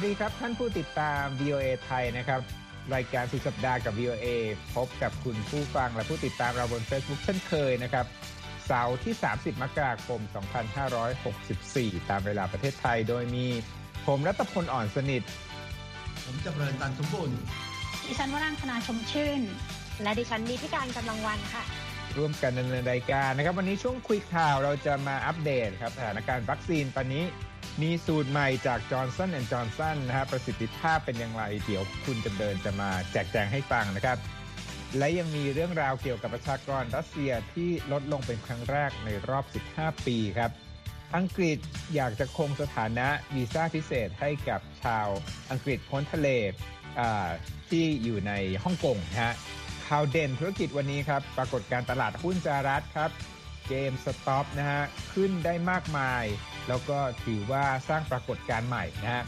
[0.00, 2.40] วัสดีครับท่านผู้ติดตาม VOA ไทยนะครับ
[2.94, 4.26] รายการสุดสัปดาห์กับ VOA
[4.74, 8.06] พบกับคุณผู้ฟังและผู้ติดตามเราบน Facebook เช่นเคยนะครับ
[8.66, 10.20] เสาร์ที่ 30 มกราคม
[11.14, 13.46] 2564 ตามเวลาประเทศไทย โดยมี
[14.06, 15.22] ผมรัตพลอ่อนสนิท
[16.24, 17.36] ผมจำเริญตันสมบูรณ์
[18.06, 19.42] ดิฉันวรังคณาชมชื่น
[20.02, 21.64] และดิฉันนิติการกำลังวันค่ะ
[22.16, 27.24] ร่วมกันดำเนินรายการนะครับ วันนี้ช่วงคุยข่าวเราจะมาอัปเดตครับสถานการณ์วัคซีนตอนนี้
[27.82, 34.18] มีสูตรใหม่จาก Johnson & Johnson นะฮะประสิทธิภาพเป็นอย่างไร เดี๋ยวคุณจำเริญจะมาแจกแจงให้ฟังนะครับ
[34.98, 39.44] และยังมีเรื่องราวเกี่ยวกับประชากรรัสเซียที่ลดลงเป็นครั้งแรกในรอบ
[39.76, 40.50] 15 ปีครับ
[41.16, 41.58] อังกฤษ
[41.94, 45.08] อยากจะคงสถานะวีซ่าพิเศษให้กับชาว
[45.50, 46.28] อังกฤษพ้นทะเล
[47.70, 49.34] ที่อยู่ในฮ่องกงนะฮะ
[49.86, 53.10] ข่าวเด่นธุรกิจวันนี้ครับ ปรากฏการณ์ตลาดหุ้นสหรัฐครับ
[53.68, 54.82] GameStop นะฮะ
[55.14, 56.24] ขึ้นได้มากมาย
[56.68, 59.24] แล้วก็ถือว่าสร้างปรากฏการณ์ใหม่นะฮะ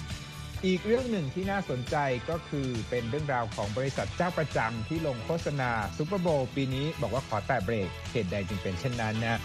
[0.66, 1.96] อีกเรื่องหนึ่งที่น่าสนใจ
[2.30, 9.40] ก็คือเป็นเรื่องราวของบริษัทเจ้าประจำที่ลงโฆษณา Super Bowl ปีนี้บอกว่าขอแตะเบรกเหตุใดจึงเป็นเช่นนั้นนะ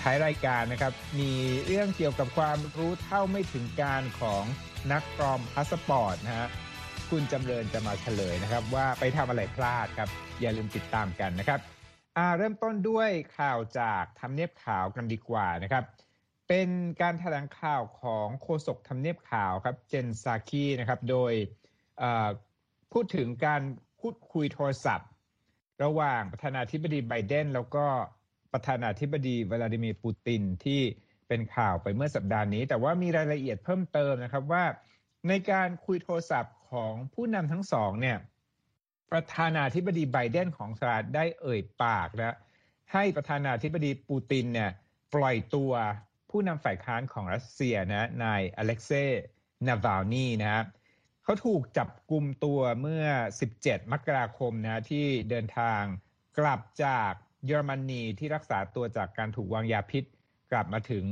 [0.00, 1.32] ท้ายรายการนะครับ มี
[1.66, 4.44] เรื่องเกี่ยวกับความรู้เท่าไม่ถึงการณ์ของ
[4.92, 6.48] นักปลอมพาสปอร์ตนะฮะ
[7.10, 10.08] คุณจำเริญจะมาเฉลยนะครับ ว่าไปทำอะไรพลาดครับ
[10.40, 11.60] อย่าลืมติดตามกันนะครับ
[12.36, 15.84] เริ่มต้นด้วยข่าวจากทำเนียบขาวกันดีกว่านะครับ
[16.52, 16.70] เป็น
[17.02, 21.32] การแถลงข่าวของโฆษกทำเนียบข่าวครับเจนซาคีนะครับโดย
[22.92, 23.62] พูดถึงการ
[24.00, 25.10] พูดคุยโทรศัพท์
[25.84, 27.86] ระหว่างประธานาธิบดีไบเดนแล้วก็
[28.52, 30.80] ประธานาธิบดีวลาดิมีร์ปูตินที่
[31.28, 34.64] เป็นข่าวไปเมื่อสัปดาห์นี้ แต่ว่ามีรายละเอียดเพิ่มเติมนะครับว่า
[35.28, 38.18] ในการคุยโทรศัพท์ของผู้นำทั้งสองเนี่ย
[39.10, 42.36] ประธานาธิบดีไบเดนของสหรัฐได้เอ่ยปากนะ
[42.92, 44.70] ให้ประธานาธิบดีปูตินเนี่ย
[45.14, 45.72] ปล่อยตัว
[46.30, 49.22] ผู้นำฝ่ายค้านของรัสเซียนะนายอเล็กเซย์
[49.68, 50.64] นาวานีนะ
[51.24, 53.04] เขาถูกจับกลุ่มตัวเมื่อ
[53.50, 55.82] 17 มกราคมนะที่เดินทาง
[56.38, 57.12] กลับจาก
[57.46, 60.04] เยอรมนีที่รักษาตัวจากการถูกวางยาพิษ
[60.52, 61.06] กลับมาถึง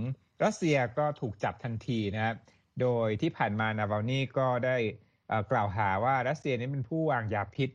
[0.44, 2.34] รัสเซียก็ถูกจับทันทีนะ
[2.80, 4.76] โดยที่ผ่านมานาวานีก็ได้
[5.50, 7.70] กล่าวหาว่ารัสเซียนี้เป็นผู้วางยาพิษ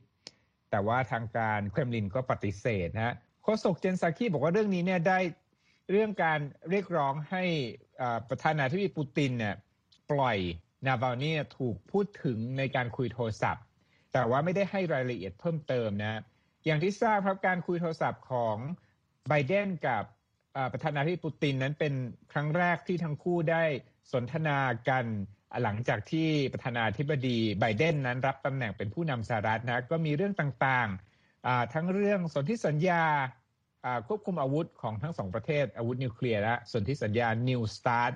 [0.72, 5.20] แต่ว่าทางการเครมลินก็ปฏิเสธนะฮะโฆษกเจนซาคีบอกว่าเรื่องนี้เนี่ยได้
[5.94, 6.40] เรื่องการ
[6.70, 7.44] เรียกร้องให้
[8.30, 9.56] ประธานาธิบดีปูตินเนี่ย
[10.12, 10.38] ปล่อย
[10.88, 13.64] นาวานีถูกพูดถึงในการคุยโทรศัพท์
[14.14, 16.22] แต่ว่าไม่ได้ให้รายละเอียดเพิ่มเติมนะ
[16.66, 18.56] อย่างที่ทราบครับการคุยโทรศัพท์ของ
[19.30, 20.04] ไบเดนกับ
[20.74, 21.94] ประธานาธิบดีปูตินนั้นเป็น
[22.32, 23.64] ครั้งแรกที่ทั้งคู่ได้
[24.14, 24.58] สนทนา
[24.90, 25.06] กัน
[25.64, 33.04] หลังจากที่ประธานาธิบดีไบเดนนั้นรับตำแหน่งเป็นผู้นำสหรัฐนะก็มีเรื่องต่างๆทั้งเรื่องสนธิสัญญา
[34.08, 38.14] ควบคุมอาวุธของทั้งสองประเทศอาวุธนิวเคลียร์และสนธิสัญญา New START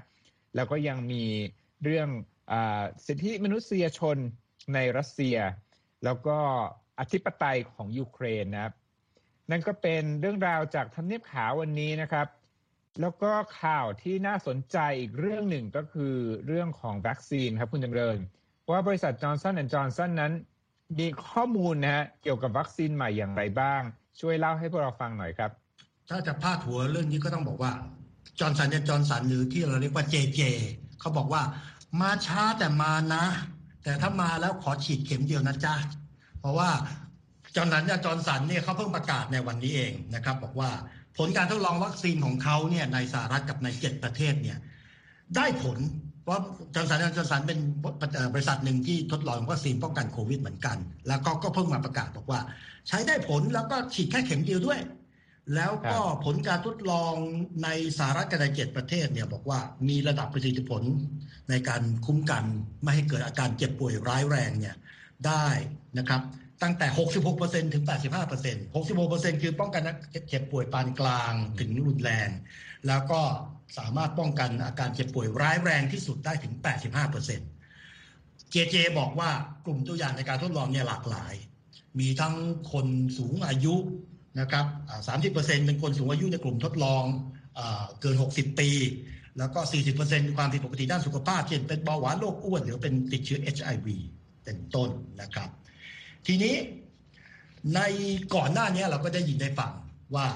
[0.55, 1.25] แล้วก็ยังมี
[1.83, 2.09] เรื่อง
[2.51, 2.53] อ
[3.05, 4.17] สิทธิมนุษยชน
[4.73, 5.37] ในรัสเซีย
[6.03, 6.37] แล้วก็
[6.99, 8.73] อธิปไตยของยูเครนนะครับ
[9.51, 12.27] นั่นก็เป็นเรื่องราวจากทำเนียบขาววันนี้นะครับ
[13.01, 16.15] แล้วก็ข่าวที่น่าสนใจอีกเรื่องหนึ่งก็คือ
[16.47, 18.17] เรื่องของวัคซีนครับคุณจำเริญ
[18.71, 20.33] ว่าบริษัท Johnson & Johnson นั้น
[20.99, 23.81] มีข้อมูลนะฮะเกี่ยวกับวัคซีนใหม่อย่างไรบ้าง
[24.21, 25.51] ช่วยเล่าให้พวกเราฟังหน่อยครับ
[26.09, 27.71] ถ้าจะพาดหัวเรื่องนี้ก็ต้องบอกว่า
[28.39, 30.41] Johnson & Johnson หรือที่เราเรียกว่า JJ
[30.99, 31.41] เขาบอกว่า
[32.01, 33.23] มาช้าแต่มานะ
[33.83, 35.75] แต่ถ้ามาแล้วขอฉีดเข็มเดียวนะจ๊ะ
[36.39, 36.69] เพราะว่า
[37.55, 40.71] Johnson Johnson เนี่ยเขาเพิ่งประกาศในวันนี้เองนะครับ บอกว่า
[41.17, 44.57] ผลการทดลองวัคซีนของเขาเนี่ยในสหรัฐกับในเจ็ดประเทศเนี่ย
[45.35, 45.77] ได้ผล
[46.29, 46.37] ว่า
[46.75, 47.59] Johnson Johnson เป็น
[48.33, 50.77] บริษัทหนึ่งที่ทดลองวัคซีนป้องกันโควิดเหมือนกัน
[51.07, 52.39] แล้วก็ก็เพิ่งมาประกาศบอกว่า
[52.87, 54.79] ใช้ได้ผลแล้วก็ฉีดแค่เข็มเดียวด้วย
[55.55, 57.13] แล้วก็ผลการทดลอง
[57.63, 60.83] ในสหรัฐกับในเจ็ดประเทศเนี่ยบอกว่ามีระดับประสิทธิผล
[61.49, 62.43] ในการคุ้มกัน
[62.83, 64.75] ไม่ให้เกิดอาการเจ็บป่วยร้ายแรงเนี่ย
[65.27, 65.47] ได้
[65.97, 66.21] นะครับ
[66.63, 66.87] ตั้งแต่
[67.31, 69.83] 66%ถึง 85% 66%คือป้องกัน
[70.29, 72.29] เจ็บป่วยปานกลางถึงรุนแรง
[72.87, 73.21] แล้วก็
[73.77, 76.53] สามารถป้องกันอาการเจ็บป่วยร้ายแรงที่สุดได้ถึง
[77.33, 79.29] 85%เจเจบอกว่า
[79.65, 81.33] กลุ่มตัวอย่างในการทดลองเนี่ยหลากหลาย
[81.99, 82.35] มีทั้ง
[82.71, 82.87] คน
[83.17, 83.75] สูงอายุ
[84.39, 84.65] นะครับ
[85.31, 87.03] 30%เป็นคนสูงอายุในกลุ่มทดลอง
[88.01, 88.69] เกิน 60 ปี
[89.37, 89.59] แล้วก็
[89.97, 93.87] 40%ความผิดปกติด้านสุขภาพ เช่นเป็นเบาหวานโรคอ้วน หรือเป็นติดเชื้อ HIV
[94.43, 94.89] เป็นต้น
[95.21, 95.49] นะครับ
[96.27, 96.55] ทีนี้
[97.75, 97.79] ใน
[98.35, 99.73] ก่อนหน้านี้เราก็ได้ยินได้ฟัง
[100.15, 100.27] ว่า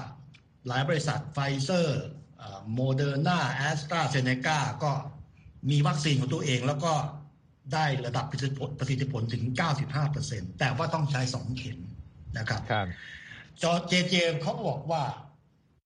[0.68, 4.92] หลายบริษัท Pfizer Moderna AstraZeneca ก็
[5.70, 6.92] มีวัคซีนของตัวเองแล้วก็
[7.72, 9.42] ได้ระดับประสิทธิผลประสิทธิผลถึง
[10.00, 11.78] 95%แต่ว่าต้องใช้ 2 เข็ม
[12.38, 12.86] นะครับครับ
[13.62, 15.02] JJ เขาบอกว่า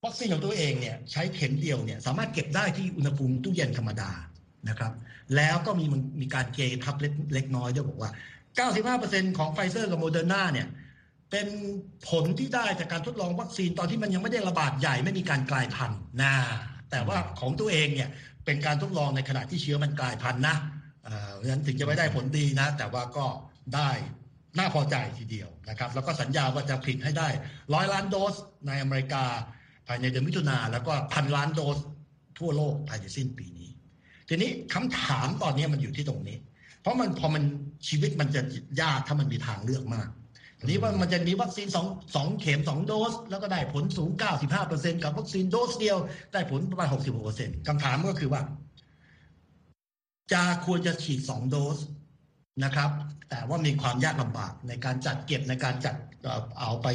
[0.04, 4.10] วัคซีนของตัวเองเนี่ยใช้เข็มเดียวเนี่ยสามารถเก็บได้ที่อุณหภูมิตู้เย็นธรรมดา
[4.68, 4.92] นะครับ
[5.36, 5.84] แล้วก็มี
[6.20, 6.96] มีการเกทับ
[7.32, 8.10] เล็กน้อยด้วยบอกว่า
[8.98, 10.68] 95%ของไฟเซอร์กับโมเดอร์นาเนี่ย
[11.30, 11.48] เป็น
[12.08, 16.34] ผลที่ได้จากการทดลองวัคซีนตอนที่มันยังไม่ได้ระบาดใหญ่ไม่มีการกลายพันธุ์นะ
[16.90, 18.10] แต่ว่าของตัวเองเนี่ย
[18.44, 20.56] เป็นการทดลองในขณะที่เชื้อมันกลายพันธุ์นะ
[21.34, 23.26] เพราะฉะนั้นถึงจะไม่ได้ผลดีนะ แต่ว่าก็
[23.74, 23.90] ได้
[24.58, 27.28] น่าพอใจทีเดียวนะครับ แล้วก็สัญญาว่าจะผลิตให้ได้
[27.74, 28.34] ร้อยล้านโดส
[28.66, 29.24] ในอเมริกา
[29.86, 31.78] ภายในเดือนมิถุนาแล้วก็พันล้านโดส
[32.38, 33.70] ทั่วโลกภายในสิ้นปีนี้
[34.28, 36.38] ทีนี้คำถามตอนนี้มันอยู่ที่ตรงนี้
[36.80, 37.42] เพราะมันพอมัน
[37.88, 38.42] ชีวิตมันจะ
[38.80, 40.08] ยากถ้ามันมีทางเลือกมาก
[40.64, 41.86] นี้ว่ามันจะมีวัคซีนสอง
[42.16, 44.10] สองเข็มสองโดส แล้วก็ได้ผลสูง
[44.56, 45.98] 95%กับวัคซีนโดสเดียว
[46.32, 46.88] ได้ผลประมาณ
[47.28, 48.42] 66%คำถามก็คือว่า
[50.32, 51.78] จะควรจะฉีดสองโดส
[52.64, 52.90] นะครับ
[53.28, 55.94] แต่ว่ามีความยากลำบากในการจัดเก็บในการจัด
[56.60, 56.86] เอาไป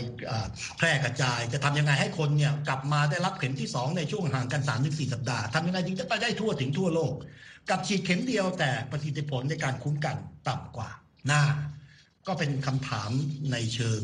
[0.77, 7.13] แพร่กระจาย จะทำยังไงให้คนเนี่ยกลับมาได้รับเข็มที่ 2 ในช่วงห่างกัน 3-4 สัปดาห์ทำยังไงถึงจะไปได้ทั่วถึงทั่วโลก
[7.69, 10.15] กับฉีดเข็มเดียวแต่ประสิทธิผลในการคุ้มกัน
[10.47, 10.89] ต่ำกว่า
[11.27, 11.41] หน้า
[12.27, 13.12] ก็เป็นคำถาม
[13.51, 14.01] ในเชิง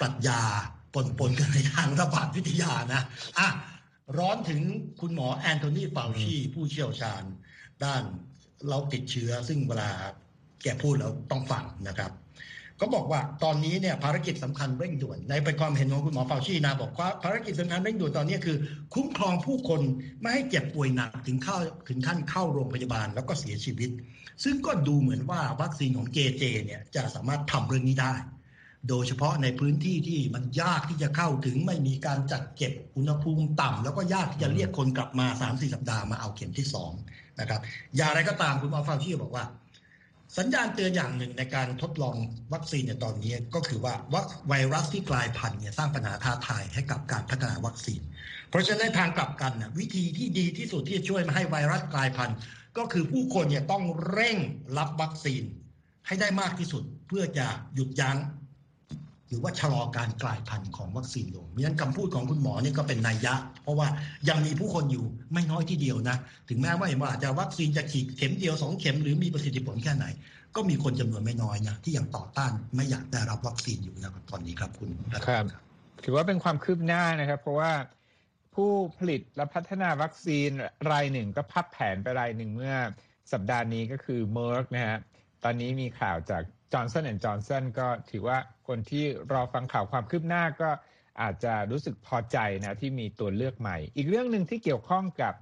[0.00, 0.42] ปรัชญา
[0.94, 3.02] ปนปนกันในทางระบาดวิทยานะ
[3.38, 3.48] อะ
[4.18, 4.60] ร้อนถึง
[5.00, 7.22] คุณหมอแอนโทนีเปาชีผู้เชี่ยวชาญ
[7.84, 8.02] ด้าน
[8.68, 9.90] เราติดเชื้อซึ่งเวลา
[10.62, 12.10] แกพูดแล้วต้องฟังนะครับ
[12.80, 18.56] ก็บอกว่าตอนนี้เนี่ยภารกิจสำคัญเร่งด่วน ในเป็นความเห็นของคุณหมอเฟาชีนะบอกว่าภารกิจสำคัญเร่งด่วนตอนนี้คือ
[18.94, 19.80] คุ้มครองผู้คน
[20.20, 21.56] ไม่ให้เจ็บป่วยหนักถึงเข้า
[21.88, 23.90] ถึงขั้นเข้าโรงพยาบาลแล้วก็เสียชีวิต
[24.44, 28.14] ซึ่งก็ดูเหมือนว่าวัคซีนของเจเจเนี่ยจะสามารถทำเรื่องนี้ได้
[28.88, 36.66] โดยเฉพาะในพื้นที่ที่มันยากที่จะเข้าถึงไม่มีการจัดเก็บอุณหภูมิต่ำแล้วก็ยากที่จะเรียกคนกลับมา3-4สัปดาห์มาเอาเข็มที่
[37.02, 37.60] 2นะครับ
[37.96, 39.44] อย่างไรก็ตามคุณหมอเฟาชีบอกว่า
[40.38, 42.16] สัญญาณเตือนอย่างหนึ่งในการทดลอง
[42.52, 43.94] วัคซีนในตอนนี้ก็คือว่า
[44.48, 48.00] ไวรัสที่กลายพันธุ์เนี่ยสร้างปัญหาท้าทายให้กับการพัฒนาวัคซีน
[48.50, 52.36] เพราะฉะนั้นทางกลับกันนะวิธีที่ดีที่สุดที่จะช่วยมาให้ไวรัสกลายพันธุ์
[52.78, 54.36] ก็คือผู้คนเนี่ยต้องเร่ง
[54.78, 55.42] รับวัคซีน
[56.06, 58.16] ให้ได้มากที่สุด เพื่อจะหยุดยั้ง
[59.28, 63.88] หรือว่าชะลอการกลายพันธุ์ของวัคซีนลงเพราะฉะนั้นคำพูดของคุณหมอนี่ก็เป็นนัยยะ เพราะว่า
[64.28, 66.16] ยังมีผู้คนอยู่ไม่น้อยทีเดียวนะ
[66.48, 70.04] ถึงแม้ว่าว่าจะวัคซีนจะฉีดเข็มเดียวสองเข็มหรือมีประสิทธิผลแค่ไหน
[70.56, 74.90] ก็มีคนจำนวนไม่น้อยนะที่ยังต่อต้านไม่อยากได้รับวัคซีนอยู่นะครับตอนนี้ครับคุณ
[75.28, 75.44] ครับ
[76.04, 77.72] ถือว่าเป็นความคืบหน้านะครับ เพราะว่า
[78.54, 80.50] ผู้ผลิตและพัฒนาวัคซีน
[80.90, 82.74] รายหนึ่งก็พับแผนไปรายหนึ่งเมื่อ
[83.32, 84.98] สัปดาห์นี้ก็คือ Merck นะฮะ
[85.44, 86.42] ตอนนี้มีข่าวจาก
[86.72, 90.70] Johnson & Johnson ก็ถือว่าคนที่รอฟังข่าวความคืบหน้าก็
[91.20, 95.34] อาจจะรู้สึกพอใจนะที่มีตัวเลือกใหม่ อีกเรื่องหนึ่งที่เกี่ยวข้องกับ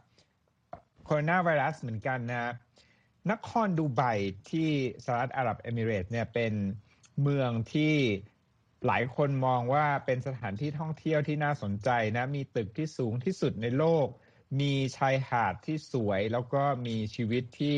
[1.04, 2.52] โคโรนาไวรัสเหมือนกันนะ
[3.30, 4.02] นครดูไบ
[4.50, 4.70] ที่
[5.04, 6.52] สหรัฐอาหรับเอมิเรตเนี่ยเป็น
[7.22, 7.94] เมืองที่
[8.86, 14.06] หลายคนมองว่าเป็นสถานที่ท่องเที่ยวที่น่าสนใจนะมีตึกที่สูงที่สุดในโลก
[14.60, 17.76] มีชายหาดที่สวยแล้วก็มีชีวิตที่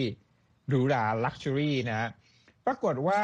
[0.68, 2.10] หรูหราลักชัวรี่นะ
[2.66, 3.22] ปรากฏว่า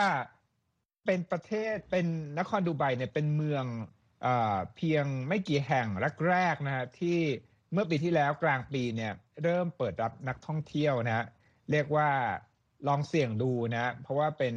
[1.06, 2.06] เป็นประเทศเป็น
[2.38, 3.64] นครดูไบเนี่ยเป็นเมือง
[4.22, 4.28] เอ
[4.76, 5.86] เพียงไม่กี่แห่ง
[6.28, 7.18] แรกๆนะฮะที่
[7.72, 9.12] เมื่อปีที่แล้วกลางปีเนี่ย
[9.42, 11.26] เริ่มเปิดรับนักท่องเที่ยวนะ
[11.70, 12.10] เรียกว่า
[12.88, 14.54] ลองเสี่ยงดูนะเพราะว่าเป็น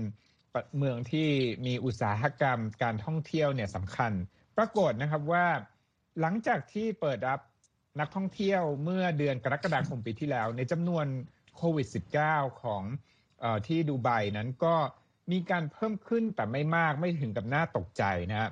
[0.78, 1.30] เมืองที่
[1.66, 4.12] มีอุตสาหกรรมการท่องเที่ยวเนี่ยสำคัญ
[4.58, 5.46] ปรากฏนะครับว่า
[6.22, 7.40] หลังจากที่เปิดรับ
[8.00, 11.06] นักท่องเที่ยวเมื่อเดือนกรกฎาคมปีที่แล้ว ในจำนวน
[11.56, 11.88] โควิด
[12.24, 12.84] -19 ของ
[13.68, 14.76] ที่ดูไบนั้นก็
[15.32, 18.50] มีการเพิ่มขึ้นแต่ไม่มากไม่ถึงกับน่าตกใจนะ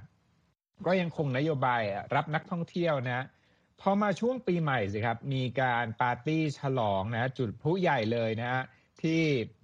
[0.86, 1.82] ก็ยังคงนโยบาย
[2.16, 3.26] รับนักท่องเที่ยวนะ
[3.82, 8.64] พอมาช่วงปีใหม่สิครับ มีการปาร์ตี้ฉลองนะจุดพลุใหญ่เลยนะฮะ
[9.02, 9.22] ที่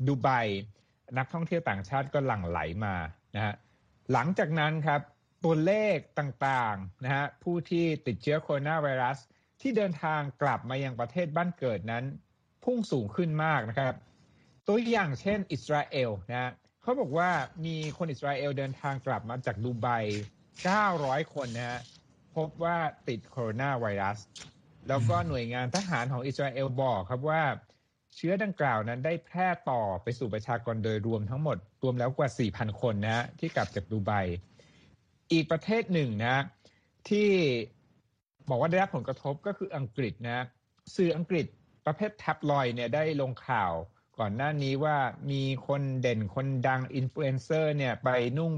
[0.07, 0.29] ดูไบ
[1.17, 2.95] นักท่องเที่ยวต่างชาติก็หลั่งไหลมา
[3.35, 3.53] นะฮะ
[4.13, 5.01] หลังจากนั้นครับ
[5.43, 9.19] ตัวเลขต่างๆนะฮะผู้ที่ติดเชื้อโคโรนาไวรัส
[9.61, 12.03] ที่เดินทางกลับมายังประเทศบ้านเกิดนั้น
[12.63, 13.95] พุ่งสูงขึ้นมากนะครับ
[14.71, 17.29] ตัวอย่างเช่น อิสราเอลนะเขาบอกว่า
[17.65, 19.87] มีคนอิสราเอลเดินทางกลับมาจากดูไบ
[20.59, 21.81] 900 คนนะฮะ
[22.35, 24.19] พบว่าติดโคโรนาไวรัส
[24.87, 27.41] แล้วก็หน่วยงานทหารของอิสราเอลบอกครับว่า
[28.15, 34.11] เชื้อดังกล่าวนั้นได้แพร่ต่อไปสู่ประชากรโดยรวมทั้งหมด รวมแล้วกว่า 4,000 คนนะที่กลับจากดูไบ
[35.31, 36.37] อีกประเทศหนึ่งนะ
[37.09, 37.29] ที่
[38.49, 40.45] บอกว่าได้รับผลกระทบก็คืออังกฤษนะ
[40.95, 41.45] สื่ออังกฤษ
[41.85, 43.73] ประเภทแท็บลอยเนี่ยได้ลงข่าว
[44.19, 44.97] ก่อนหน้านี้ว่า
[45.31, 48.51] มีคนเด่นคนดังอินฟลูเอนเซอร์เนี่ยไปนุ่ง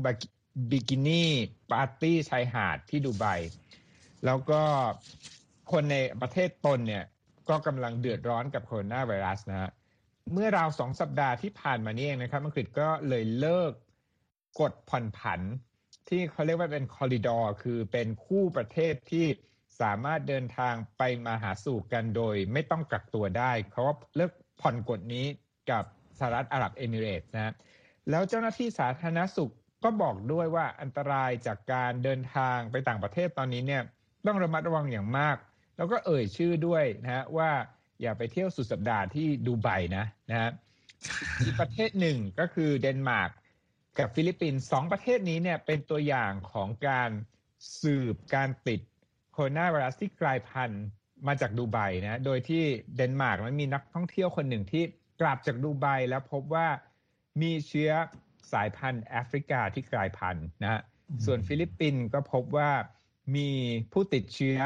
[0.70, 1.32] บิกินี่
[1.72, 3.26] ปาร์ตี้ชายหาดที่ดูไบ
[4.26, 4.62] แล้วก็
[5.72, 7.04] คนในประเทศตนเนี่ย
[7.50, 9.72] ก็กำลังเดือดร้อนกับโคโรนาไวรัสนะฮะ
[10.34, 13.72] เมื่อราวสองสัปดาห์ที่ผ่านมานี้เองนะครับอังกฤษก็เลยเลิก
[14.60, 15.42] กดผ่อนผัน
[16.08, 19.26] ที่เขาเรียกว่าเป็นคอริดอร์คือเป็นคู่ประเทศที่
[19.82, 25.26] สามารถเดินทางไปมาหาสู่กันโดย ไม่ต้องกักตัวได้ เขาว่าเลิกผ่อนกฎนี้
[25.72, 25.84] กับ
[26.20, 27.54] สหรัฐอาหรับเอมิเรตส์นะ
[28.10, 29.52] แล้วเจ้าหน้าที่สาธารณสุข
[29.84, 33.84] ก็บอกด้วยว่าอันตรายจากการเดินทางไปต่างประเทศตอนนี้เนี่ย
[34.26, 35.38] ต้องระมัดระวังอย่างมาก
[35.78, 37.52] แล้วก็เอ่ยชื่อด้วยนะฮะว่า
[38.02, 40.50] อย่าไปเที่ยวสุดสัปดาห์ที่ดูไบนะนะฮะ
[41.46, 43.32] อีกประเทศหนึ่งก็คือเดนมาร์ก
[44.00, 47.10] กับฟิลิปปินส์สองประเทศนี้เนี่ยเป็นตัวอย่างของการ
[47.82, 48.80] สืบการติด
[49.34, 50.84] โคโรนาไวรัสที่กลายพันธุ์
[51.28, 52.64] มาจากดูไบนะ โดยที่
[52.96, 54.84] เดนมาร์กมันมีนักท่องเที่ยวคนหนึ่งที่
[55.22, 56.68] กลับจากดูไบแล้วพบว่า
[57.42, 57.92] มีเชื้อ
[58.54, 60.82] สายพันธุ์แอฟริกาที่กลายพันธุ์นะฮะ
[61.26, 62.72] ส่วนฟิลิปปินส์ก็พบว่า
[63.36, 63.50] มี
[63.92, 64.58] ผู้ติดเชื้อ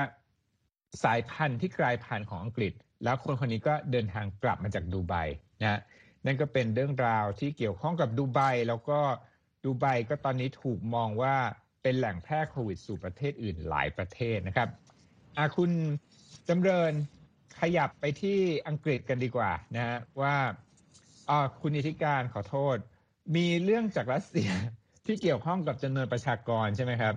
[1.03, 5.13] สายพันธุ์ที่กลายพันธุ์ของอังกฤษ แล้วคนคนนี้ก็เดินทางกลับมาจากดูไบ
[5.61, 5.79] นะ
[6.25, 8.99] นั่นก็เป็นเรื่องราวที่เกี่ยวข้องกับดูไบแล้วก็
[9.63, 11.35] ดูไบก็ตอนนี้ถูกมองว่า
[11.83, 14.69] เป็นแหล่งแพร่โควิดสู่ประเทศอื่นหลายประเทศนะครับ
[15.37, 15.71] อาคุณ
[16.47, 16.93] จำเริญ
[17.61, 20.35] ขยับไปที่อังกฤษกันดีกว่านะฮะว่า
[21.29, 22.77] อ๋อคุณอิธิการขอโทษ
[23.35, 24.49] มีเรื่องจากรัสเซีย
[25.05, 27.15] ที่เกี่ยวข้องกับจำนวนประชากรใช่ไหมครับ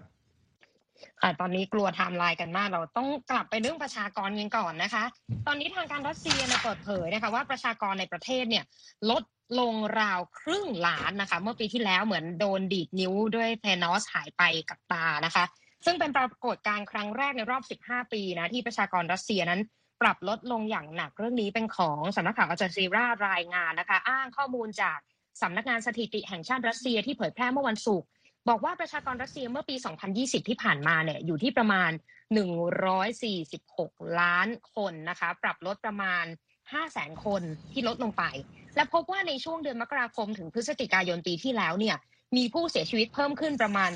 [1.22, 5.04] ค่ะตอนนี้กลัวไทม์ไลน์กันมาก เราต้องกลับไปเรื่องประชากรกันก่อนนะคะ
[5.46, 8.64] ตอนนี้ทางการรัสเซียเปิดเผยนะคะว่าประชากรในประเทศเนี่ย
[9.10, 9.22] ลด
[9.60, 15.44] ลงราวครึ่งล้านนะคะ เมื่อปีที่แล้วเหมือนโดนดีดนิ้วด้วย Thanos หายไปกับตานะคะ
[15.84, 19.60] ซึ่งเป็นปรากฏการณ์ครั้งแรกในรอบ 15 ปีนะที่ประชากรรัสเซียนั้น
[20.02, 24.98] ปรับลดลงอย่างหนักเรื่องนี้เป็นของสำนักข่าว Al Jazeera รายงานนะคะ อ้างข้อมูลจาก
[25.42, 28.08] สำนักงานสถิติแห่งชาติรัสเซียที่เผยแพร่เมื่อวันศุกร์
[28.48, 29.74] บอกว่าประชากรรัสเซียเมื่อปี
[30.12, 31.90] 2020 ที่ผ่านมาเนี่ยอยู่ที่ประมาณ
[33.24, 36.24] 146 ล้านคนนะคะ ปรับลดประมาณ
[36.74, 38.24] 500,000คนที่ลดลงไป
[38.76, 41.96] และพบว่าในช่วงเดือนมกราคมถึงพฤศจิกายนปีที่แล้วเนี่ย
[42.36, 43.90] มีผู้เสียชีวิตเพิ่มขึ้นประมาณ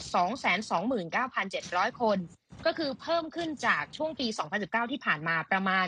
[0.78, 2.18] 229,700 คน
[2.66, 4.26] ก็คือเพิ่มขึ้นจากช่วงปี
[4.60, 5.86] 2019 ที่ผ่านมาประมาณ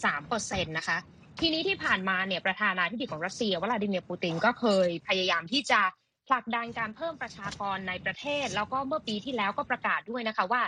[0.00, 0.98] 13%นะคะ
[1.40, 5.80] ทีนี้ที่ผ่านมาเนี่ยประธานาธิบดีของรัสเซียวลาดิเมียร์ปูตินก็เคยพยายามที่จะ
[6.28, 10.62] ผลักดันการเพิ่มประชากรในประเทศ แล้วก็เมื่อปีที่แล้วก็ประกาศด้วยนะคะว่า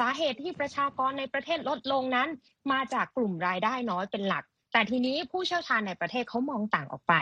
[0.00, 2.28] สาเหตุที่ประชากรในประเทศลดลงนั้น
[2.72, 7.14] มาจากกลุ่มรายได้น้อยเป็นหลัก แต่ทีนี้ผู้เชี่ยวชาญในประเทศเขามองต่างออกไป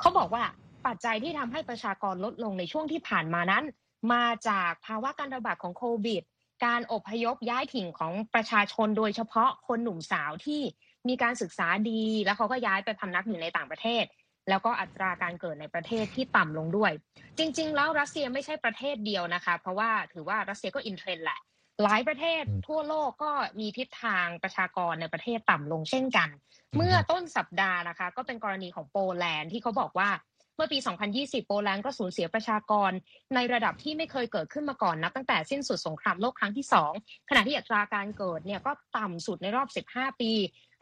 [0.00, 0.44] เขาบอกว่า
[0.86, 3.64] ปัจจัยที่ทำให้ประชากรลดลงในช่วงที่ผ่านมานั้น
[4.12, 6.22] มาจากภาวะการระบาดของโควิด
[6.64, 10.62] การอพยพย้ายถิ่นของประชาชนโดยเฉพาะคนหนุ่มสาวที่
[11.08, 14.04] มีการศึกษาดี แล้วเขาก็ย้ายไปพำนักอยู่ในต่างประเทศ
[14.48, 16.92] แล้วก็อัตราการเกิดในประเทศที่ต่ำลงด้วย
[17.38, 21.40] จริง ๆ แล้วรัสเซียไม่ใช่ประเทศเดียวนะคะ เพราะว่าถือว่ารัสเซียก็ in trend แหละ
[21.82, 23.30] หลายประเทศทั่วโลกก็
[23.60, 26.28] มีทิศทางประชากรในประเทศต่ำลงเช่นกัน
[26.76, 30.08] เมื่อต้นสัปดาห์นะคะ ก็เป็นกรณีของโปแลนด์ที่เขาบอกว่า
[30.58, 30.78] เมื่อปี
[31.12, 32.90] 2020 โปแลนด์ก็สูญเสียประชากร
[33.34, 40.32] ในระดับที่ไม่เคยเกิดขึ้นมาก่อนนับตั้งแต่สิ้นสุดสงครามโลกครั้งที่ 2 ขณะที่อัตราการเกิดเนี่ยก็ต่ำสุดในรอบ 15 ปี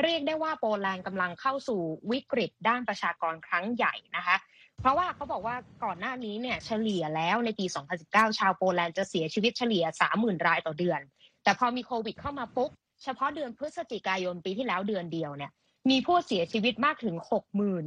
[0.02, 1.80] เรียกได้ว่าโปแลนด์กำลังเข้าสู่
[2.10, 4.36] วิกฤตด้านประชากรครั้งใหญ่นะคะ
[4.80, 7.66] เพราะว่าเขาบอกว่าก่อนหน้านี้เนี่ยเฉลี่ยแล้วในปี
[8.02, 9.84] 2019 ชาวโปแลนด์จะเสียชีวิตเฉลี่ย
[10.16, 11.00] 30,000 รายต่อเดือน
[11.44, 12.70] แต่พอมีโควิดเข้ามาปุ๊บ
[13.04, 15.52] เฉพาะเดือนพฤศจิกายนปีที่แล้วเดือนเดียวเนี่ย
[15.90, 17.16] มีผู้เสียชีวิตมากถึง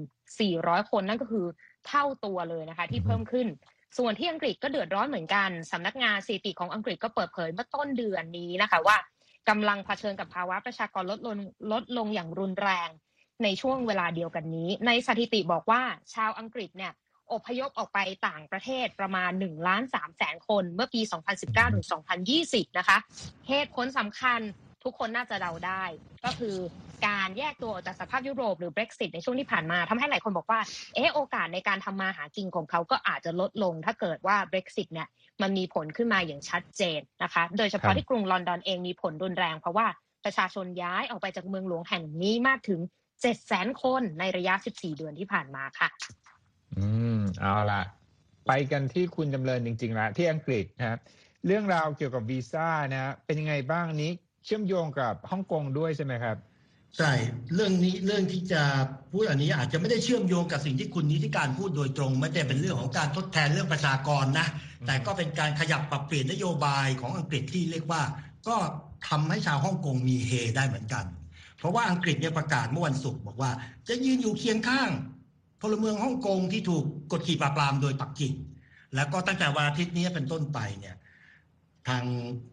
[0.09, 1.45] 64,000 คนนั่นก็คือ
[1.87, 3.47] เท่าตัวเลยนะคะ ที่เพิ่มขึ้น
[3.97, 8.97] ส่วนที่อังกฤษก็เดือดร้อนเหมือนกันสำนักงานสถิติของอังกฤษก็เปิดเผยเมื่อต้นเดือนนี้นะคะว่า
[9.49, 11.37] กำลังเผชิญกับภาวะประชากรลดลง
[11.71, 12.89] ลดลงอย่างรุนแรง
[13.43, 15.81] ในช่วงเวลาเดียวกันนี้ ในสถิติบอกว่า
[16.15, 16.93] ชาวอังกฤษเนี่ย
[17.33, 21.01] อพยพออกไปต่างประเทศประมาณ1ล้าน3แสนคนเมื่อปี
[21.37, 21.85] 2019 ถึง
[22.31, 22.97] 2020 นะคะ
[23.47, 24.39] เหตุผลสำคัญ
[24.83, 25.83] ทุกคนน่าจะเดาได้
[26.25, 26.55] ก็คือ
[27.07, 30.59] การแยกตัวออกจากสภาพยุโรปหรือ Brexit ในช่วงที่ผ่านมาทำให้หลายคนบอกว่า
[30.95, 35.07] เออโอกาสในการทำมาหากินของเขาก็อาจจะลดลง ถ้าเกิดว่า Brexit เนี่ย
[35.41, 39.85] มันมีผลขึ้นมาอย่างชัดเจนนะคะ โดยเฉพาะที่กรุงลอนดอนเองมีผลรุนแรง เพราะว่า
[40.25, 45.89] ประชาชนย้ายออกไปจากเมืองหลวงแห่งนี้มากถึง 7 0 0 0 0คนในระยะ 14 เดือนที่ผ่านมาค่ะ
[46.77, 47.81] อืม เอาละ
[48.47, 50.99] ไปกันที่คุณจำเริญจริงๆแล้วที่อังกฤษนะ
[51.45, 54.11] เรื่องราวเกี่ยวกับวีซ่านะ เป็นยังไงบ้างนี้
[54.45, 56.37] เชื่อมโยงกับฮ่องกงด้วยใช่ไหมครับ
[56.97, 57.11] ใช่
[57.53, 58.61] เรื่องนี้เรื่องที่จะ
[59.11, 64.47] พูดอันนี้อาจจะไม่ได้เชื่อมโยงกับสิ่งที่คุณนิติการพูดโดยตรง ไม่ได้เป็นเรื่องของการทดแทนเรื่องประชากรนะ
[64.85, 68.01] แต่ก็เป็นการขยับปรับเปลี่ยนนโยบายของอังกฤษที่เรียกว่า
[68.47, 68.55] ก็
[69.07, 71.05] ทำให้ชาวฮ่องกงมีเฮได้เหมือนกัน
[71.57, 73.51] เพราะว่าอังกฤษเนี่ยประกาศเมื่อวันศุกร์บอกว่า
[73.87, 74.89] จะยืนอยู่เคียงข้าง
[75.61, 78.33] พลเมืองฮ่องกงที่ถูกกดขี่ปราบปรามโดยปักกิ่ง
[78.95, 80.95] แล้วก็ตั้งแต่วันอาทิตย์นี้เป็นต้นไปเนี่ย
[81.89, 82.03] ทาง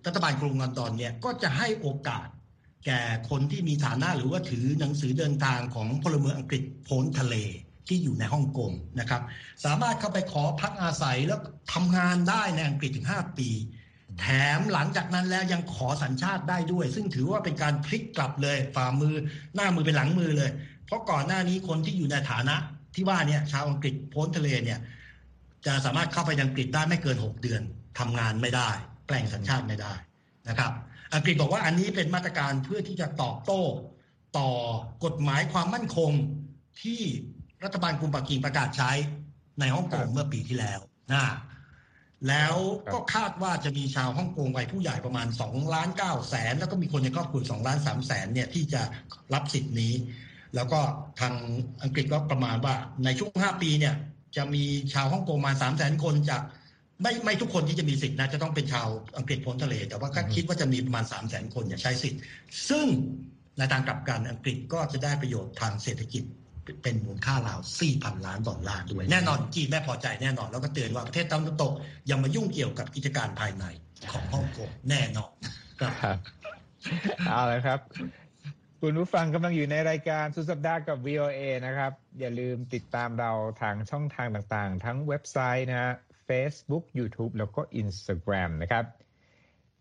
[0.07, 2.27] รัฐบาลกรุงลอนดอนเนี่ยก็จะให้โอกาส
[2.87, 3.01] แก่
[3.31, 7.35] คนที่มีฐานะหรือว่าถือหนังสือเดินทางของพลเมืองอังกฤษพ้นทะเล
[7.89, 9.23] ที่อยู่ในฮ่องกงนะครับ
[9.65, 11.41] สามารถเข้าไปขอพักอาศัยแล้ว
[11.73, 13.51] ทำงานได้ในอังกฤษถึง 5 ปี
[14.21, 14.27] แถ
[14.59, 19.15] มหลังจากนั้นแล้วยังขอสัญชาติได้ด้วย ซึ่งถือว่าเป็นการพลิกกลับเลยฝ่ามือ
[19.55, 20.51] หน้ามือเป็นหลังมือเลย
[20.87, 22.57] เพราะก่อนหน้านี้คนที่อยู่ในฐานะ
[22.95, 24.79] ที่ว่าเนี่ยชาวอังกฤษพ้นทะเลเนี่ย
[25.67, 27.63] จะสามารถเข้าไปอังกฤษได้ไม่เกิน 6 เดือน
[27.99, 28.71] ทำงานไม่ได้
[29.07, 29.93] แปลงสัญชาติไม่ได้
[30.49, 30.73] นะครับ
[31.15, 33.63] อังกฤษบอกว่าอันนี้เป็นมาตรการเพื่อที่จะตอบโต้
[34.39, 34.51] ต่อ
[35.05, 36.13] กฎหมายความมั่นคง
[36.83, 37.03] ที่
[37.65, 38.91] รัฐบาลกรุงปักกิ่งประกาศใช้
[39.61, 40.81] ในฮ่องกงเมื่อปีที่แล้ว
[41.13, 41.25] นะ
[42.29, 42.55] แล้ว
[42.93, 48.83] ก็คาดว่าจะมีชาวฮ่องกงวัยผู้ใหญ่ประมาณ2ล้าน9แสนแล้วก็มีคนในครอบครัว2ล้าน3แสนเนี่ยที่จะ
[49.35, 49.95] รับสิทธิ์นี้
[50.55, 50.81] แล้วก็
[51.21, 51.35] ทาง
[51.83, 53.95] อังกฤษก็ประมาณว่าในช่วง 5 ปีเนี่ย
[54.37, 56.43] จะมีชาวฮ่องกงมา3แสนคนจาก
[57.03, 62.21] ไม่ไม่ทุกคนที่จะมีสิทธิ์นะจะต้องเป็นชาวอังกฤษพ้นทะเล แต่ว่าก็คิดว่าจะมีประมาณ3 0 0แสนคนเนี่ยใช้สิทธิ์
[62.69, 62.87] ซึ่ง
[63.59, 66.25] ในทางกลับกันอังกฤษก็จะได้ประโยชน์ทางเศรษฐกิจ
[66.83, 67.61] เป็นมูลค่าราว
[67.93, 71.73] 4,000 ล้านดอลลาร์ด้วย แน่นอนจีนไม่พอใจแน่นอน แล้วก็เตือนว่าประเทศตะวันตก
[72.07, 73.65] อย่ามายุ่งเกี่ยวกับกิจการภายใน
[74.13, 75.31] ของฮ่องกงแน่นอน
[75.81, 76.19] ครับ
[77.29, 77.81] เอาละครับ
[78.83, 85.95] คุณผู้ฟังกำลังอยู่ในรายการสุดสัปดาห์กับ VOA นะครับ อย่าลืมติดตามเราทางช่องทางต่างๆ ทั้งเว็บไซต์นะฮะ
[86.29, 88.85] Facebook YouTube แล้วก็ Instagram นะครับ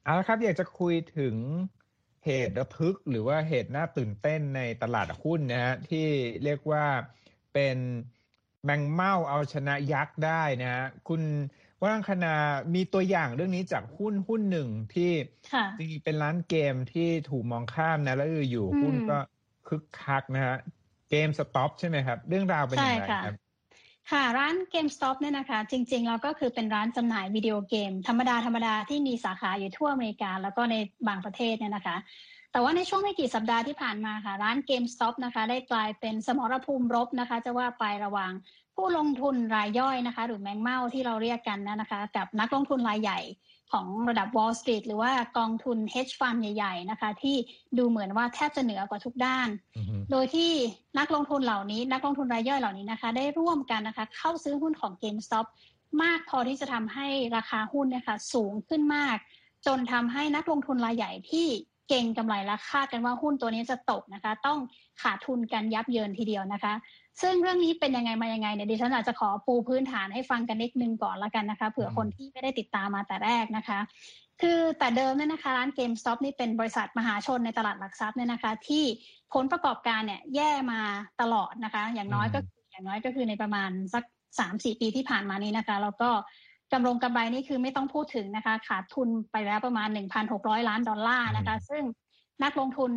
[0.03, 1.35] เอาละครับอยากจะคุยถึง
[2.25, 6.07] เหตุระทึกหรือว่าเหตุน่าตื่นเต้นในตลาดหุ้นนะฮะที่
[6.43, 6.85] เรียกว่า
[7.53, 7.77] เป็น
[8.63, 11.21] แมงเม่าเอาชนะยักษ์ได้นะฮะคุณ
[11.83, 12.35] ว่างคณา
[12.75, 15.11] มีตัวอย่างเรื่องนี้จากหุ้นหุ้นหนึ่งที่
[15.53, 19.17] ค่ะจริงๆเป็นร้านเกมที่ถูกมองข้ามนะ แล้วอยู่อืมหุ้นก็
[19.67, 20.57] คึกคักนะฮะ
[21.09, 23.35] เกมสต็อปใช่ไหมครับ เรื่องราวเป็นยังไงใช่ค่ะครับ
[24.11, 30.75] ค่ะ ร้าน GameStop เนี่ยนะคะ จริงๆแล้วก็คือเป็นร้านจำหน่ายวิดีโอเกม ธรรมดาธรรมดาที่มีสาขาอยู่ทั่วอเมริกา แล้วก็ใน
[31.07, 31.97] บางประเทศเนี่ยนะคะ
[32.55, 38.31] แต่ว่าในช่วงไม่กี่สัปดาห์ที่ผ่านมาค่ะ ร้าน GameStop นะคะ ได้กลายเป็นสมรภูมิรบนะคะ จะว่าไประหว่าง
[38.75, 43.19] ผู้ลงทุนรายย่อยนะคะ หรือแมงเม่าที่เราเรียกกันนะคะ กับนักลงทุนรายใหญ่
[43.71, 47.35] ของระดับ Wall Street หรือว่ากองทุน hedge fund ใหญ่ ๆ นะคะ ที่
[47.77, 50.51] ดูเหมือนว่าแทบจะเหนือกว่าทุกด้านอือฮึโดยที่
[50.99, 55.45] นักลงทุนเหล่านี้ นักลงทุนรายย่อยเหล่านี้นะคะ ได้ร่วมกันนะคะ เข้าซื้อหุ้นของ GameStop
[56.01, 59.17] มากพอที่จะทำให้ราคาหุ้นเนี่ยค่ะสูงขึ้นมาก
[59.65, 61.47] จนทำให้นักลงทุนรายใหญ่ที่
[61.89, 64.59] เก่งกำไรและคาดกันว่าหุ้นตัวนี้จะตกนะคะ ต้อง
[65.01, 66.73] ขาดทุนกันยับเยินทีเดียวนะคะ
[67.21, 73.79] ซึ่งเรื่องนี้เป็นยังไงมายังไงเนี่ยดิฉันอาจจะขอปูพื้นฐานให้ฟังกันนิดนึงก่อนละกันนะคะเผื่อคนที่ไม่ได้ติดตามมาแต่แรกนะคะ
[74.41, 78.83] คือแต่เดิมเนี่ยนะคะร้าน GameStop นี่เป็นบริษัทมหาชนในตลาดหลักทรัพย์เนี่ยนะคะ ที่
[79.33, 80.81] ผลประกอบการเนี่ยแย่มา
[81.21, 82.39] ตลอดนะคะ อย่างน้อยก็
[82.71, 84.03] อย่างน้อยก็คือในประมาณสัก
[84.39, 86.09] สามสี่ปีที่ผ่านมานี้นะคะ แล้วก็
[86.73, 89.87] กำรงกำไรนี่คือไม่ต้องพูดถึงนะคะ ขาดทุนไปแล้วประมาณ
[90.27, 91.83] 1,600 ล้านดอลลาร์นะคะ ซึ่ง
[92.43, 92.91] นักลงทุน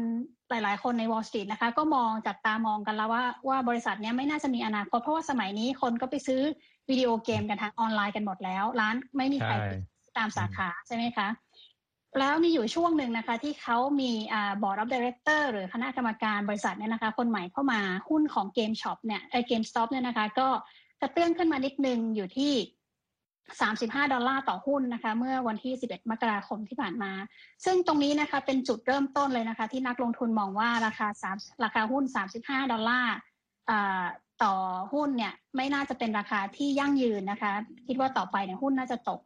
[0.50, 6.40] หลาย ๆ คนใน Wall Street นะคะ ก็มองจับตามองกันแล้วว่าว่าบริษัทเนี้ยไม่น่าจะมีอนาคต เพราะว่าสมัยนี้คนก็ไปซื้อ
[6.90, 9.78] วิดีโอเกมกันทางออนไลน์กันหมดแล้ว ร้านไม่มีใครใช่
[10.18, 11.28] ตามสาขาใช่ไหมคะ
[12.18, 20.48] แล้วมีอยู่ช่วงหนึ่งนะคะ ที่เขามีอ่า board of director หรือคณะกรรมการบริษัทเนี่ยนะคะ คนใหม่เข้ามาหุ้นของ Game Shop เนี่ยไอเกมสต็อปเนี่ยนะคะ ก็
[21.00, 22.52] กระเตื้องขึ้นมานิดนึงอยู่ที่
[23.56, 27.12] 35 ดอลลาร์ต่อหุ้นนะคะ เมื่อวันที่ 11 มกราคมที่ผ่านมา
[27.64, 32.04] ซึ่งตรงนี้นะคะเป็นจุดเริ่มต้นเลยนะคะ ที่นักลงทุนมองว่าราคา3ราคาหุ้น
[32.38, 33.14] 35 ดอลลาร์
[33.70, 34.04] อ่า
[34.42, 34.54] ต่อ
[34.92, 37.52] หุ้นเนี่ยไม่น่าจะเป็นราคาที่ยั่งยืนนะคะ
[37.86, 39.20] คิดว่าต่อไปเนี่ยหุ้นน่าจะตก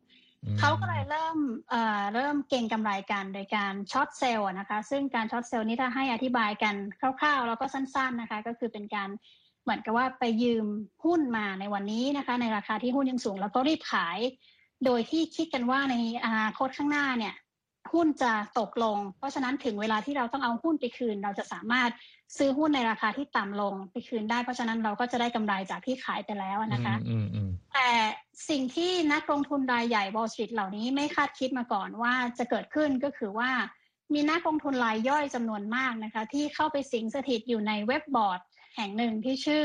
[0.45, 1.39] อืมเขาก็เลยเริ่ม
[1.71, 9.11] เอ่อเริ่มเก็งกำไรกันโดยการ short sell นะคะ ซึ่งการ short sell นี้ถ้าให้อธิบายกันคร่าวๆ แล้วก็สั้น ๆนะคะ ก็คือเป็นการ
[9.63, 10.67] เหมือนกับว่าไปยืม
[11.05, 14.19] หุ้นมาในวันนี้นะคะ ในราคาที่หุ้นยังสูง แล้วก็รีบขาย
[14.85, 17.35] โดยที่คิดกันว่าในอนาคตข้างหน้าเนี่ย
[17.93, 21.91] หุ้นจะตกลง เพราะฉะนั้นถึงเวลาที่เราต้องเอาหุ้นไปคืน เราจะสามารถ
[22.37, 27.91] ซื้อหุ้นในราคาที่ต่ำลงไปคืนได้ เพราะฉะนั้นเราก็จะได้กำไรจากที่ขายไปแล้วนะคะอืมอืมแต่
[28.49, 33.51] สิ่งที่นักลงทุนรายใหญ่ Wall Street เหล่านี้ไม่คาดคิดมาก่อนว่าจะเกิดขึ้นก็คือว่า
[34.13, 38.41] มีนักลงทุนรายย่อยจำนวนมากนะคะ ที่เข้าไปสิงสถิตอยู่ในเว็บบอร์ด
[38.77, 39.65] แห่งหนึ่งที่ชื่อ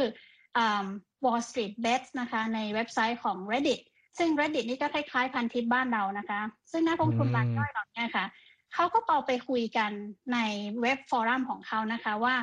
[0.58, 0.86] อ่า
[1.26, 3.82] Wall Street Bets นะคะในเว็บไซต์ของ Reddit
[4.18, 6.42] ซึ่ง Reddit นี่ก็คล้ายๆพันทิปบ้านเรานะคะ
[6.72, 8.26] ซึ่งนักลงทุนรายย่อยเหล่านี้ค่ะ
[8.74, 9.92] เขาก็เข้าไปคุยกัน
[10.34, 10.38] ใน
[10.82, 12.36] web forum ของเขานะคะว่า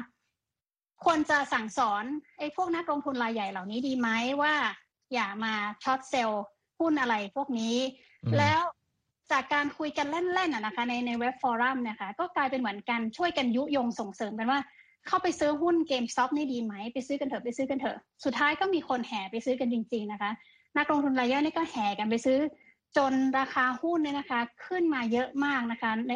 [1.04, 2.04] ควรจะสั่งสอน
[2.38, 4.08] ไอ้พวกนักลงทุนรายใหญ่เหล่านี้ดีไหม
[4.42, 4.54] ว่า
[5.14, 6.44] อย่ามา short sell
[6.78, 7.76] หุ้นอะไรพวกนี้
[8.24, 8.62] อืมแล้ว
[9.32, 14.60] จากการคุยกันเล่นๆอะนะคะ ในใน web forum เนี่ยค่ะก็กลายเป็นเหมือนกับช่วยกันยุยงส่งเสริมกันว่า
[15.06, 20.30] เข้าไปซื้อหุ้นเกม s ต็อปนี่ดีไหมไปซื้อกันเถอะไปซื้อกันเถอะ สุดท้ายก็มีคนแห่ไปซื้อกันจริง ๆนะคะ
[20.78, 22.38] นักลงทุนรายย่อยนี่ก็แห่กันไปซื้อ
[22.96, 26.12] จนราคาหุ้นเนี่ยนะคะ ขึ้นมาเยอะมากนะคะใน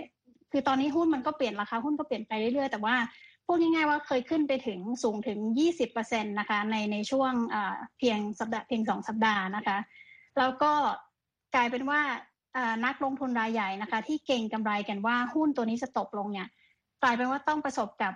[0.52, 2.96] คือตอนนี้หุ้นมันก็เปลี่ยนราคาหุ้นก็เปลี่ยนไปเรื่อยๆ แต่ว่า
[3.46, 5.38] พูดง่ายๆว่าเคยขึ้นไปถึงสูงถึง
[5.88, 7.32] 20%นะคะในในช่วง
[7.98, 9.78] เพียงสัปดาห์เพียงสองสัปดาห์นะคะ
[10.38, 10.72] แล้วก็
[11.54, 12.00] กลายเป็นว่า
[12.56, 16.48] อ่านักลงทุนรายใหญ่นะคะ ที่เก่งกำไรกันว่าหุ้นตัวนี้จะตกลงเนี่ย
[17.02, 18.12] กลายเป็นว่าต้องประสบกับ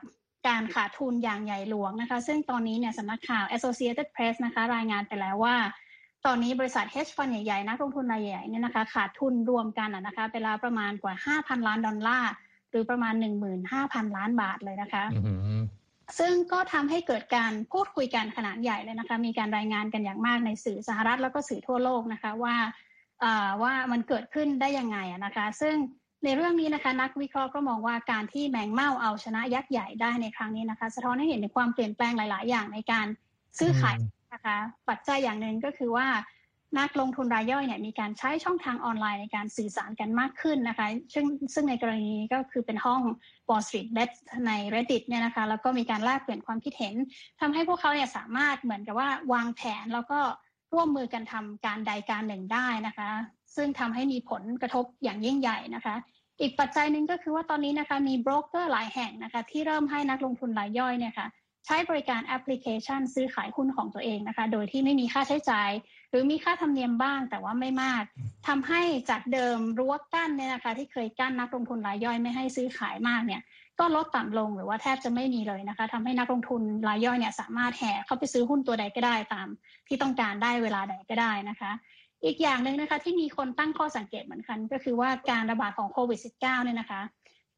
[0.49, 5.57] การขาดทุนอย่างใหญ่หลวงนะคะ ซึ่งตอนนี้เนี่ยสำนักข่าว Associated Press นะคะ รายงานไปแล้วว่า
[6.27, 12.33] ตอนนี้บริษัท hedge fund ใหญ่ๆนักลงทุนรายใหญ่เนี่ยนะคะขาดทุนรวมกันนะคะไปแล้วประมาณกว่า 5,000 ล้านดอลลาร์
[12.71, 13.15] หรือประมาณ
[13.65, 15.05] 15,000 ล้านบาทเลยนะคะ
[16.19, 22.57] ซึ่งก็ทำให้เกิดการพูดคุยกันขนาดใหญ่เลยนะคะ มีการรายงานกันอย่างมากในสื่อสหรัฐแล้วก็สื่อทั่วโลกนะคะว่า
[23.63, 25.77] ว่ามันเกิดขึ้นได้ยังไงนะคะ ซึ่ง
[26.25, 33.07] ในเรื่องนี้นะคะนักวิเคราะห์ก็มองว่าการที่แมงเม่าเอาชนะยักษ์ใหญ่ได้ในครั้งนี้นะคะ สะท้อนให้เห็นในความเปลี่ยนแปลงหลาย ๆ อย่างในการ
[33.59, 33.97] ซื้อขาย
[34.35, 34.57] นะคะ
[34.89, 36.09] ปัจจัยอย่างหนึ่งก็คือว่า
[36.79, 43.01] นักลงทุนรายย่อยเนี่ยมีการใช้ช่องทางออนไลน์ในการสื่อสารกันมากขึ้นนะคะ ซึ่งซึ่งในกรณีนี้ก็คือเป็นห้อง
[43.49, 44.11] Wall Street Bet
[44.47, 46.95] ใน Reddit เนี่ยนะคะ แล้วก็มีการแลกเปลี่ยนความคิดเห็น
[47.41, 50.21] ทำให้พวกเขาเนี่ยสามารถเหมือนกับว่าวางแผนแล้วก็
[50.75, 53.11] ร่วมมือกันทำการใดการหนึ่งได้นะคะ
[53.57, 55.95] ซึ่งทำให้มีผลกระทบอย่างยิ่งใหญ่นะคะ
[56.41, 61.29] อีกปัจจัยหนึ่งก็คือว่าตอนนี้นะคะมีโบรกเกอร์หลายแห่งนะคะที่เริ่มให้นักลงทุนรายย่อยเนี่ยค่ะ
[61.67, 65.71] ใช้บริการแอปพลิเคชันซื้อขายหุ้นของตัวเองนะคะ โดยที่ไม่มีค่าใช้จ่าย
[66.11, 68.03] หรือมีค่าธรรมเนียมบ้างแต่ว่าไม่มาก
[68.49, 73.41] ทำให้จากเดิมรั้วกั้นเนี่ยนะคะ ที่เคยกั้นนักลงทุนรายย่อยไม่ให้ซื้อขายมากเนี่ย
[73.81, 79.49] ก็ลดต่ำลงหรือว่าแทบจะไม่มีเลยนะคะทำให้นักลงทุนรายย่อยเนี่ยสามารถแห่เข้าไปซื้อหุ้นตัวใดก็ได้ตาม
[79.89, 81.73] ที่ต้องการได้เวลาใดก็ได้นะคะ
[82.25, 87.03] อีกอย่างหนึ่งนะคะที่มีคนตั้งข้อสังเกตเหมือนกัน ก็คือว่าการระบาดของโควิด -19 เนี่ยนะคะ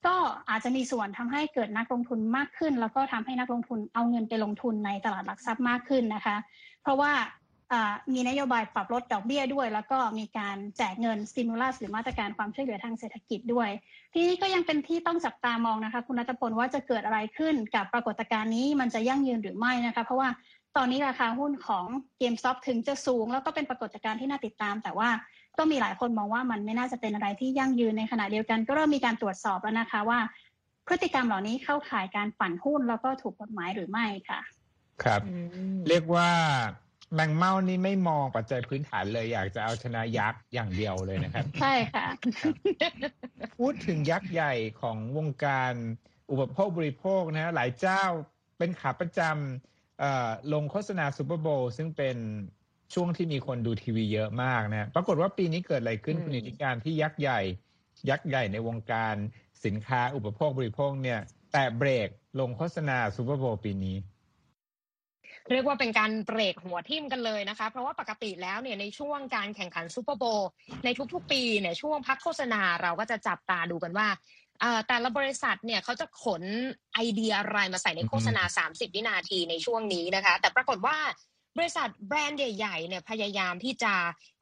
[0.06, 0.16] ก็
[0.50, 6.36] อาจจะมีส่วนทำให้เกิดนักลงทุนมากขึ้น แล้วก็ทำให้นักลงทุนเอาเงินไปลงทุนในตลาดหลักทรัพย์มากขึ้นนะคะ
[6.82, 7.12] เพราะว่า
[8.14, 13.68] มีนโยบายปรับลดดอกเบี้ยด้วย แล้วก็มีการแจกเงินสติมูลัสหรือมาตรการความช่วยเหลือทางเศรษฐกิจด้วย
[14.12, 20.28] ทีนี้ก็ยังเป็นที่ต้องจับตามองนะคะ คุณนัทพลว่าจะเกิดอะไรขึ้นกับปรากฏการณ์นี้มันจะยั่งยืนหรือไม่นะคะ เพราะว่า
[20.76, 21.86] ตอนนี้ราคาหุ้นของ
[22.20, 25.08] GameStop ถึงจะสูง แล้วก็เป็นปรากฏการณ์ที่น่าติดตาม แต่ว่า
[25.58, 30.18] ก็มีหลายคนมองว่ามันไม่น่าจะเป็นอะไรที่ยั่งยืนในขณะเดียวกัน ก็เริ่มมีการตรวจสอบแล้วนะคะว่า
[30.86, 34.40] พฤติกรรมเหล่านี้เข้าข่ายการปั่นหุ้นแล้วก็ถูกกฎหมายหรือไม่ค่ะ
[35.02, 35.20] ครับ
[35.88, 36.28] เรียกว่า
[37.14, 42.06] แมงเม่านี่ไม่มองปัจจัยพื้นฐานเลยอยากจะเอาชนะยักษ์อย่างเดียวเลยนะครับ ใช่ค่ะ
[43.58, 45.72] พูดถึงยักษ์ใหญ่ของวงการ
[46.30, 48.02] อุปโภคบริโภคนะฮะหลายเจ้า
[48.58, 49.73] เป็นขาประจำ
[50.52, 52.16] ลงโฆษณาซูเปอร์โบว์ซึ่งเป็น
[52.94, 57.40] ช่วงที่มีคนดูทีวีเยอะมากนะปรากฏว่าปีนี้เกิดอะไรขึ้นคุณอิทธิการที่ยักษ์ใหญ่
[58.10, 59.14] ยักษ์ใหญ่ในวงการ
[59.64, 61.20] สินค้าอุปโภคบริโภคเนี่ย
[61.52, 62.08] แตะเบรก
[62.40, 63.96] ลงโฆษณาซูเปอร์โบว์ปีนี้
[65.50, 70.50] เรียกว่าเป็นการเบรกหัวทิ่มกันเลยนะคะ เพราะว่าปกติแล้วเนี่ยในช่วงการแข่งขันซูเปอร์โบว์
[70.84, 74.08] ในทุกๆ ปีเนี่ยช่วงพักโฆษณาเราก็จะจับตาดูกันว่า
[74.88, 76.42] แต่ละบริษัทเนี่ยเขาจะขน
[76.94, 80.98] ไอเดียอะไรมาใส่ในโฆษณา 30 วินาทีในช่วงนี้นะคะ แต่ปรากฏว่า
[81.58, 83.94] บริษัทแบรนด์ใหญ่ๆเนี่ยพยายามที่จะ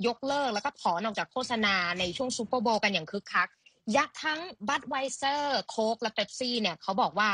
[0.07, 3.49] ยกเลิกแล้วก็ถอนออกจากโฆษณาในช่วงซูเปอร์โบว์กันอย่างคึกคัก
[3.97, 7.31] ยักษ์ทั้งบัตไวเซอร์โค้กและเป๊ปซี่เนี่ยเขาบอกว่า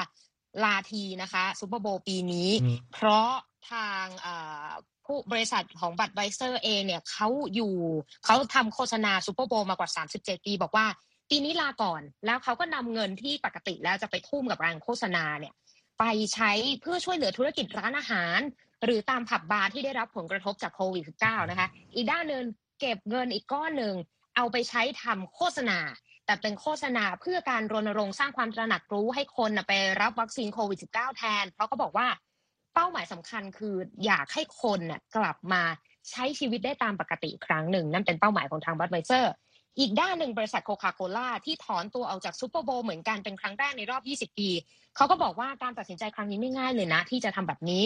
[0.64, 2.51] ลาทีนะคะซูเปอร์โบว์ปีนี้
[2.93, 3.31] เพราะ
[3.71, 4.07] ทาง
[5.05, 7.75] ผู้บริษัทของบัตไวเซอร์เองเนี่ยเขาอยู่
[8.25, 10.87] เขาทำโฆษณาซูเปอร์โบว์มากว่า 37 ปี บอกว่า
[11.31, 15.55] ปีนี้ลาก่อน แล้วเขาก็นำเงินที่ปกติแล้วจะไปทุ่มกับแรงโฆษณาเนี่ย
[15.99, 18.38] ไปใช้เพื่อช่วยเหลือธุรกิจร้านอาหาร
[18.85, 22.45] หรือตามผับบาร์ที่ได้รับผลกระทบจากโควิด -19 นะคะ อีกด้านหนึ่ง
[22.81, 23.95] เก็บเงินอีกก้อนหนึ่ง
[24.37, 25.79] เอาไปใช้ทำโฆษณา
[26.27, 32.09] แต่เป็นโฆษณาเพื่อการรณรงค์สร้างความตระหนักรู้ให้คนไปรับวัคซีนโควิด -19 แทน เพราะเขาบอกว่า
[32.75, 33.75] เป้าหมายสำคัญคือ
[34.07, 34.81] อยากให้คน
[35.17, 35.62] กลับมา
[36.11, 39.33] ใช้ชีวิตได้ตามปกติครั้งหนึ่ง นั่นเป็นเป้าหมายของทางบัตไวเซอร์
[39.79, 44.49] อีกด้านหนึ่งบริษัทโคคาโคล่าที่ถอนตัวออกจากซูเปอร์โบว์เหมือนกันเป็นครั้งแรกในรอบ 20 ปี
[44.97, 47.85] เขาก็บอกว่าการตัดสินใจครั้งนี้ไม่ง่ายเลยนะ ที่จะทำแบบนี้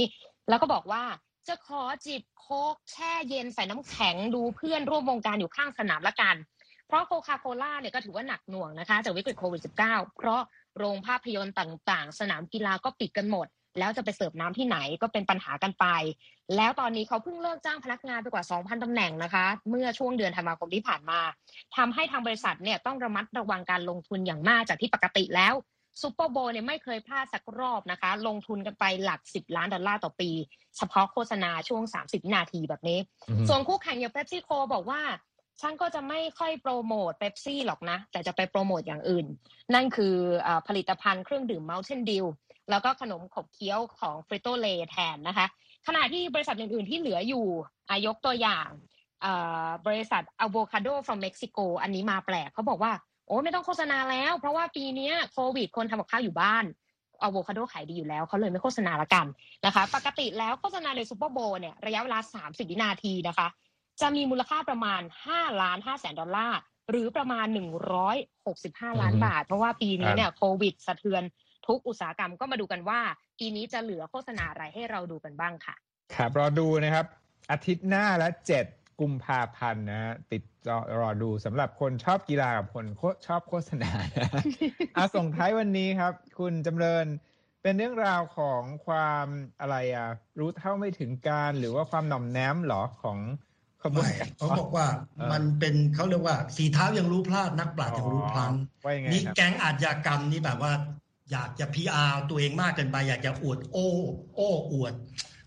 [0.49, 1.03] แล้วก็บอกว่า
[1.49, 6.37] จะขอจิบโค้กแช่เย็นใส่น้ำแข็งดูเพื่อนร่วมวงการอยู่ข้างสนามละกัน
[6.87, 10.41] เพราะโคคาโคล่าเนี่ยก็ถือว่าหนักหน่วงนะคะจากวิกฤตโควิด -19 เพราะ
[10.79, 13.47] โรงภาพยนตร์ต่างๆ สนามกีฬาก็ปิดกันหมด
[13.79, 15.87] แล้วจะไปเสิร์ฟน้ำที่ไหนก็เป็นปัญหากันไป
[16.57, 21.21] แล้วตอนนี้เขาเพิ่งเลิกจ้างพนักงานไปกว่า 2,000ตำแหน่งนะคะ เมื่อช่วงเดือนธันวาคมที่ผ่านมา
[21.77, 25.55] ทำให้ทางบริษัทเนี่ยต้องระมัดระวังการลงทุนอย่างมากจากที่ปกติแล้ว
[26.03, 30.31] ซูเปอร์โบว์เนี่ยไม่เคยพลาดสักรอบนะคะ ลงทุนกันไปหลัก 10 ล้านดอลลาร์ต่อปี
[30.77, 32.99] เฉพาะโฆษณาช่วง 30วินาทีแบบนี้
[33.49, 35.03] ส่วนคู่แข่งอย่างเป๊ปซี่โคบอกว่า
[35.61, 39.27] ฉันก็จะไม่ค่อยโปรโมทเป๊ปซี่หรอกนะ แต่จะไปโปรโมทอย่างอื่น
[39.75, 40.15] นั่นคือ
[40.47, 42.25] อผลิตภัณฑ์เครื่องดื่ม Mountain Dew
[42.71, 45.47] แล้วก็ขนมขบเคี้ยวของ Frito Lay แทนนะคะ
[45.87, 47.47] ขณะที่บริษัทอื่น ๆ ที่เหลืออยู่
[47.91, 48.69] อายกตัวอย่าง
[49.87, 52.93] บริษัท Avocado from Mexico อันนี้มาแปลกเขาบอกว่า
[53.27, 56.65] โอ้ไม่ต้องโฆษณาแล้ว เพราะว่าปีนี้โควิดคนทำกับข้าวอยู่บ้าน
[57.23, 59.27] อะโวคาโดขายดีอยู่แล้วเขาเลยไม่โฆษณาละกัน
[59.67, 63.49] นะคะ ปกติแล้วโฆษณาในซูเปอร์โบเนี่ยระยะเวลา 30 วินาทีนะคะ
[64.01, 66.59] จะมีมูลค่าประมาณ 5 ล้าน5แสนดอลลาร์
[66.91, 67.47] หรือประมาณ
[68.25, 71.23] 165 ล้านบาท เพราะว่าปีนี้เนี่ยโควิดสะเทือน
[71.67, 73.01] ทุกอุตสาหกรรมก็มาดูกันว่า
[73.39, 75.75] ปีนี้จะเหลือโฆษณาอะไรให้เราดูกันบ้างค่ะ
[76.15, 77.07] ครับ รอดูนะครับ
[77.51, 78.67] อาทิตย์หน้าและเจ็ด
[79.01, 82.85] กุมภาพันธ์นะฮะติดรอรอดูสำหรับคนชอบกีฬากับคน
[83.27, 83.91] ชอบโฆษณา
[84.97, 87.07] อาส่งท้ายวันนี้ครับ คุณจำเริญ
[87.63, 89.27] เป็นเรื่องราวของความ
[89.61, 93.19] อะไรอะ รู้เท่าไม่ถึงการหรือว่าความหน่อมแนมหรอของ
[93.83, 94.87] ขบวนการเขาบอกว่า
[95.33, 98.53] มันเป็นเขาเรียกว่า สีเท้ายังรู้พลาดนักปราชญ์ยังรู้พลัง
[99.13, 100.73] นี่แก๊งอาชญากรรมนี่แบบว่า
[101.31, 103.89] อยากจะพีอาร์ตัวเองมากเกินไป อยากจะอวดโอ้
[104.35, 104.95] โอ้อวด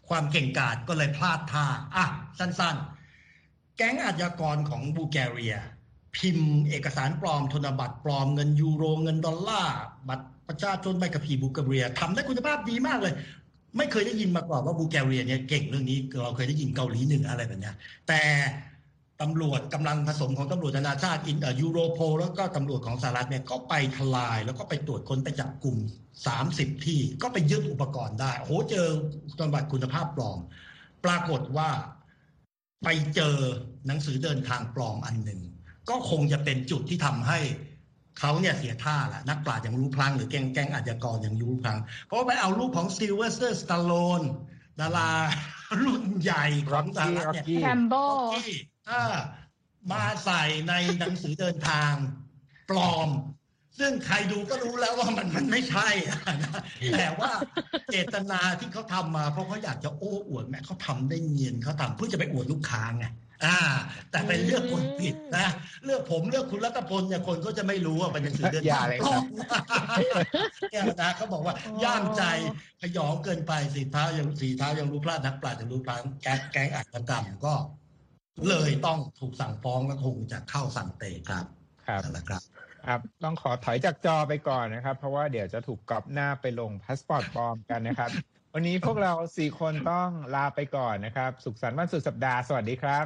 [0.09, 2.05] ความเก่งกาจก็เลยพลาดท่า อะ
[2.39, 5.55] สั้นๆ แก๊งอาชญากรของบูแกเรีย
[6.15, 13.13] พิมพ์เอกสารปลอมธนบัตรปลอมเงินยูโรเงินดอลลาร์บัตรประชาชนใบขับขี่บูแกเรียทำได้คุณภาพดีมากเลย
[13.77, 17.71] ไม่เคยได้ยินมาก่อนว่าบูแกเรียเนี่ยเก่งเรื่องนี้เราเคยได้ยินเกาหลีหนึ่งอะไรแบบนี้
[18.07, 18.21] แต่
[19.21, 25.77] ตำรวจกำลังผสมของตำรวจนานาชาติอินยูโรโพแล้วก็ตำรวจของสหรัฐเนี่ยก็ไปทลาย แล้วก็ไปตรวจค้นไปจับกลุ่ม
[26.31, 28.87] 30 ที่ก็ไปยึดอุปกรณ์ได้โหเจอ
[29.39, 30.39] ตำบัตรคุณภาพปลอม
[31.05, 31.69] ปรากฏว่า
[32.83, 33.35] ไปเจอ
[33.87, 35.41] หนังสือเดินทางปลอมอันหนึ่ง
[35.89, 37.39] ก็คงจะเป็นจุดที่ทำให้
[38.19, 44.21] เขาเนี่ยเสียท่าละนักปราชญ์ยังรู้พลั้งหรือแก๊งแก๊งอาชญากรยังรู้พลั้ง เพราะไปเอารูปของซิลเวสเตอร์สตาโลน
[44.79, 45.11] ดารา
[45.83, 47.93] รุ่นใหญ่ของสหรัฐเนี่ยแรมโบ้
[49.91, 51.93] มาใส่ในหนังสือเดินทาง
[52.69, 53.09] ปลอม
[53.79, 55.89] ซึ่งใครดูก็รู้แล้วว่ามันมันไม่ใช่
[56.93, 57.31] แต่ว่า
[57.91, 63.05] เจตนาที่เขาทำมา เพราะเขาอยากจะโอ้อวดว่าเขาทำได้เนียนเขาทำเพื่อจะไปอวดลูกค้าไง
[63.45, 63.57] อ่า
[64.11, 65.47] แต่เป็นเลือกคนผิดนะ
[65.85, 68.85] เลือกผมเลือกคุณรัตพลเนี่ยคนก็จะไม่รู้ว่าเป็นหนังสือเดินทาง
[70.71, 72.23] เนี่ยนะเขาบอกว่าย่ามใจ
[72.81, 77.53] ขยองเกินไปสีเท้ายังสีเท้ายังรู้พลาดนักปราชญ์ยังรู้พลาดแก๊งแก๊งอัตกรรมก็
[78.49, 81.45] เลยต้องถูกสั่งฟ้องและคงจะเข้าสั่งเตะครับ
[81.87, 82.41] ครับนะครับ
[82.87, 88.09] ครับต้องขอถอยจากจอไปก่อนนะครับ เพราะว่าเดี๋ยวจะถูกกรอบหน้าไปลงพาสปอร์ตปลอมกันนะครับ
[88.53, 93.05] วันนี้พวกเราสี่คนต้องลาไปก่อนนะครับ สุขสันต์วันสุดสัปดาห์สวัสดีครับ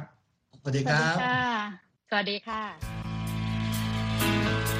[0.60, 1.14] สวัสดีครับ
[2.10, 4.79] สวัสดีค่ะ